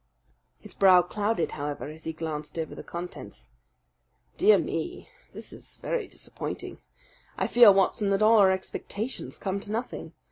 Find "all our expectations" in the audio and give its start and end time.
8.23-9.37